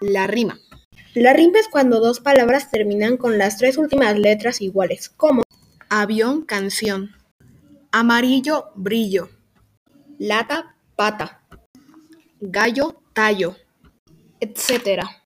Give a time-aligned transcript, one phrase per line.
[0.00, 0.58] La rima.
[1.14, 5.42] La rima es cuando dos palabras terminan con las tres últimas letras iguales, como
[5.88, 7.14] avión, canción,
[7.92, 9.30] amarillo, brillo,
[10.18, 11.40] lata, pata,
[12.40, 13.56] gallo, tallo,
[14.40, 15.06] etc.